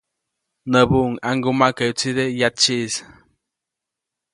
[0.71, 2.95] Näbuʼuŋ ‒ʼaŋgumaʼkäyubäʼtside yatsytsiʼis‒.